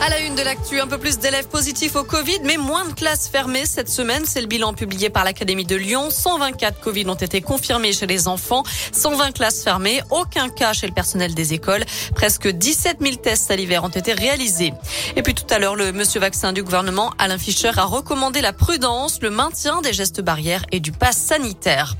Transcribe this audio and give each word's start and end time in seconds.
À 0.00 0.10
la 0.10 0.20
une 0.20 0.36
de 0.36 0.42
l'actu, 0.42 0.80
un 0.80 0.86
peu 0.86 0.96
plus 0.96 1.18
d'élèves 1.18 1.48
positifs 1.48 1.96
au 1.96 2.04
Covid, 2.04 2.38
mais 2.44 2.56
moins 2.56 2.84
de 2.84 2.92
classes 2.92 3.28
fermées 3.28 3.66
cette 3.66 3.88
semaine. 3.88 4.22
C'est 4.24 4.40
le 4.40 4.46
bilan 4.46 4.72
publié 4.72 5.10
par 5.10 5.24
l'Académie 5.24 5.64
de 5.64 5.74
Lyon. 5.74 6.08
124 6.10 6.80
Covid 6.80 7.06
ont 7.08 7.14
été 7.14 7.40
confirmés 7.40 7.92
chez 7.92 8.06
les 8.06 8.28
enfants, 8.28 8.62
120 8.92 9.32
classes 9.32 9.64
fermées, 9.64 10.00
aucun 10.10 10.50
cas 10.50 10.72
chez 10.72 10.86
le 10.86 10.92
personnel 10.92 11.34
des 11.34 11.52
écoles. 11.52 11.84
Presque 12.14 12.46
17 12.46 12.98
000 13.00 13.16
tests 13.16 13.48
salivaires 13.48 13.82
ont 13.82 13.88
été 13.88 14.12
réalisés. 14.12 14.72
Et 15.16 15.22
puis 15.22 15.34
tout 15.34 15.46
à 15.50 15.58
l'heure, 15.58 15.74
le 15.74 15.92
monsieur 15.92 16.20
vaccin 16.20 16.52
du 16.52 16.62
gouvernement, 16.62 17.12
Alain 17.18 17.36
Fischer, 17.36 17.72
a 17.76 17.84
recommandé 17.84 18.40
la 18.40 18.52
prudence, 18.52 19.18
le 19.20 19.30
maintien 19.30 19.80
des 19.82 19.92
gestes 19.92 20.20
barrières 20.20 20.64
et 20.70 20.78
du 20.78 20.92
pass 20.92 21.16
sanitaire. 21.16 21.96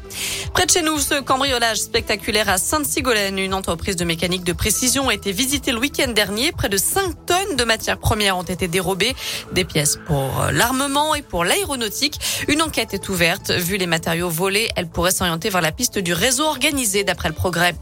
Près 0.55 0.67
de 0.67 0.71
chez 0.71 0.83
nous, 0.83 1.01
ce 1.01 1.21
cambriolage 1.21 1.79
spectaculaire 1.79 2.49
à 2.49 2.59
Sainte-Sigolène, 2.59 3.41
une 3.41 3.55
entreprise 3.55 3.96
de 3.96 4.05
mécanique 4.05 4.45
de 4.45 4.53
précision, 4.53 5.09
a 5.09 5.15
été 5.15 5.33
visitée 5.33 5.73
le 5.73 5.79
week-end 5.79 6.12
dernier. 6.12 6.53
Près 6.53 6.69
de 6.69 6.77
5 6.77 7.27
tonnes 7.27 7.57
de 7.57 7.65
matières 7.88 7.98
premières 7.98 8.37
ont 8.37 8.42
été 8.42 8.69
dérobées, 8.69 9.15
des 9.52 9.65
pièces 9.65 9.98
pour 10.06 10.42
euh, 10.42 10.51
l'armement 10.52 11.15
et 11.15 11.23
pour 11.23 11.42
l'aéronautique. 11.42 12.20
Une 12.48 12.60
enquête 12.60 12.92
est 12.92 13.09
ouverte. 13.09 13.51
Vu 13.51 13.79
les 13.79 13.87
matériaux 13.87 14.29
volés, 14.29 14.69
elle 14.77 14.88
pourrait 14.88 15.10
s'orienter 15.10 15.48
vers 15.48 15.62
la 15.62 15.73
piste 15.73 15.98
du 15.98 16.12
réseau 16.12 16.45
organisé 16.45 17.02
d'après 17.02 17.30
le 17.30 17.34
progrès. 17.34 17.74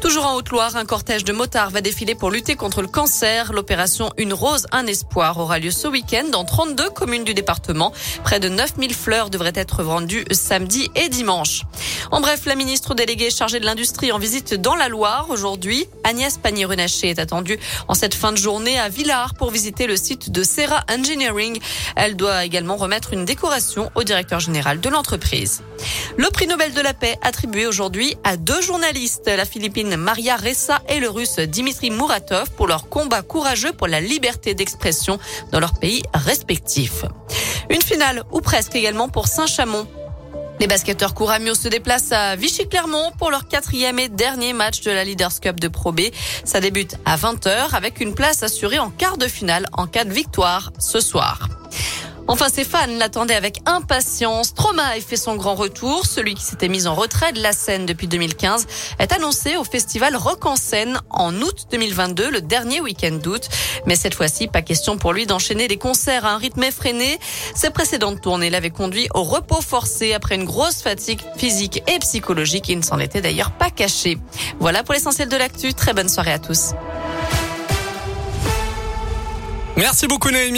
Toujours 0.00 0.26
en 0.26 0.34
Haute-Loire, 0.34 0.76
un 0.76 0.84
cortège 0.84 1.24
de 1.24 1.32
motards 1.32 1.70
va 1.70 1.80
défiler 1.80 2.14
pour 2.14 2.30
lutter 2.30 2.54
contre 2.54 2.82
le 2.82 2.86
cancer. 2.86 3.52
L'opération 3.52 4.10
Une 4.18 4.34
rose, 4.34 4.66
un 4.70 4.86
espoir 4.86 5.38
aura 5.38 5.58
lieu 5.58 5.70
ce 5.70 5.88
week-end 5.88 6.24
dans 6.30 6.44
32 6.44 6.90
communes 6.90 7.24
du 7.24 7.32
département. 7.32 7.92
Près 8.22 8.38
de 8.38 8.48
9000 8.48 8.94
fleurs 8.94 9.30
devraient 9.30 9.52
être 9.54 9.82
vendues 9.82 10.26
samedi 10.30 10.90
et 10.94 11.08
dimanche. 11.08 11.62
En 12.10 12.20
bref, 12.20 12.44
la 12.44 12.54
ministre 12.54 12.94
déléguée 12.94 13.30
chargée 13.30 13.58
de 13.58 13.64
l'industrie 13.64 14.12
en 14.12 14.18
visite 14.18 14.54
dans 14.54 14.76
la 14.76 14.88
Loire 14.88 15.26
aujourd'hui, 15.30 15.88
Agnès 16.04 16.36
Pannier-Runacher 16.38 17.08
est 17.08 17.18
attendue 17.18 17.58
en 17.88 17.94
cette 17.94 18.14
fin 18.14 18.32
de 18.32 18.36
journée 18.36 18.78
à 18.78 18.90
Villars 18.90 19.34
pour 19.34 19.50
visiter 19.50 19.86
le 19.86 19.96
site 19.96 20.30
de 20.30 20.42
Serra 20.42 20.84
Engineering. 20.90 21.58
Elle 21.96 22.16
doit 22.16 22.44
également 22.44 22.76
remettre 22.76 23.14
une 23.14 23.24
décoration 23.24 23.90
au 23.94 24.04
directeur 24.04 24.40
général 24.40 24.80
de 24.80 24.88
l'entreprise. 24.88 25.62
Le 26.16 26.28
prix 26.30 26.46
Nobel 26.46 26.74
de 26.74 26.80
la 26.80 26.94
paix 26.94 27.18
attribué 27.22 27.66
aujourd'hui 27.66 28.14
à 28.24 28.36
deux 28.36 28.60
journalistes, 28.60 29.26
la 29.26 29.44
Philippine 29.44 29.85
Maria 29.94 30.36
Ressa 30.36 30.82
et 30.88 30.98
le 30.98 31.08
Russe 31.08 31.38
Dimitri 31.38 31.90
Muratov 31.90 32.50
pour 32.56 32.66
leur 32.66 32.88
combat 32.88 33.22
courageux 33.22 33.72
pour 33.72 33.86
la 33.86 34.00
liberté 34.00 34.54
d'expression 34.54 35.18
dans 35.52 35.60
leurs 35.60 35.78
pays 35.78 36.02
respectifs. 36.14 37.04
Une 37.70 37.82
finale, 37.82 38.24
ou 38.32 38.40
presque 38.40 38.74
également 38.74 39.08
pour 39.08 39.28
Saint-Chamond. 39.28 39.86
Les 40.58 40.66
basketteurs 40.66 41.14
Couramio 41.14 41.54
se 41.54 41.68
déplacent 41.68 42.12
à 42.12 42.34
Vichy-Clermont 42.34 43.12
pour 43.18 43.30
leur 43.30 43.46
quatrième 43.46 43.98
et 43.98 44.08
dernier 44.08 44.52
match 44.52 44.80
de 44.80 44.90
la 44.90 45.04
Leaders 45.04 45.38
Cup 45.40 45.60
de 45.60 45.68
Pro 45.68 45.92
B. 45.92 46.00
Ça 46.44 46.60
débute 46.60 46.96
à 47.04 47.16
20h 47.16 47.74
avec 47.74 48.00
une 48.00 48.14
place 48.14 48.42
assurée 48.42 48.78
en 48.78 48.90
quart 48.90 49.18
de 49.18 49.28
finale 49.28 49.66
en 49.72 49.86
cas 49.86 50.04
de 50.04 50.12
victoire 50.12 50.72
ce 50.78 51.00
soir. 51.00 51.55
Enfin, 52.28 52.48
ses 52.48 52.64
fans 52.64 52.86
l'attendaient 52.98 53.36
avec 53.36 53.60
impatience. 53.66 54.48
Stromae 54.48 55.00
fait 55.00 55.16
son 55.16 55.36
grand 55.36 55.54
retour. 55.54 56.06
Celui 56.06 56.34
qui 56.34 56.42
s'était 56.42 56.68
mis 56.68 56.86
en 56.88 56.94
retrait 56.94 57.32
de 57.32 57.40
la 57.40 57.52
scène 57.52 57.86
depuis 57.86 58.08
2015 58.08 58.66
est 58.98 59.12
annoncé 59.12 59.56
au 59.56 59.62
festival 59.62 60.16
Rock 60.16 60.44
en 60.44 60.56
scène 60.56 61.00
en 61.10 61.34
août 61.40 61.66
2022, 61.70 62.30
le 62.30 62.40
dernier 62.40 62.80
week-end 62.80 63.18
d'août. 63.22 63.48
Mais 63.86 63.94
cette 63.94 64.14
fois-ci, 64.14 64.48
pas 64.48 64.62
question 64.62 64.98
pour 64.98 65.12
lui 65.12 65.26
d'enchaîner 65.26 65.68
des 65.68 65.76
concerts 65.76 66.26
à 66.26 66.32
un 66.32 66.38
rythme 66.38 66.64
effréné. 66.64 67.18
Ses 67.54 67.70
précédentes 67.70 68.20
tournées 68.20 68.50
l'avaient 68.50 68.70
conduit 68.70 69.08
au 69.14 69.22
repos 69.22 69.60
forcé 69.60 70.12
après 70.12 70.34
une 70.34 70.44
grosse 70.44 70.82
fatigue 70.82 71.20
physique 71.36 71.82
et 71.86 71.98
psychologique. 72.00 72.68
Il 72.68 72.78
ne 72.78 72.84
s'en 72.84 72.98
était 72.98 73.20
d'ailleurs 73.20 73.52
pas 73.52 73.70
caché. 73.70 74.18
Voilà 74.58 74.82
pour 74.82 74.94
l'essentiel 74.94 75.28
de 75.28 75.36
l'actu. 75.36 75.74
Très 75.74 75.92
bonne 75.92 76.08
soirée 76.08 76.32
à 76.32 76.38
tous. 76.40 76.72
Merci 79.76 80.06
beaucoup 80.06 80.30
Noémie. 80.30 80.54